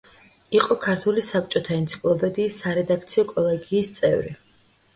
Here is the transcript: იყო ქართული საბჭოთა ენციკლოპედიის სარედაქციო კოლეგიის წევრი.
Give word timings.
იყო 0.59 0.77
ქართული 0.85 1.23
საბჭოთა 1.27 1.75
ენციკლოპედიის 1.83 2.57
სარედაქციო 2.65 3.29
კოლეგიის 3.35 3.95
წევრი. 4.03 4.37